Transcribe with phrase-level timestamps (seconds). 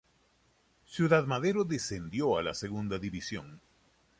[0.87, 3.61] Ciudad Madero descendió a la Segunda División.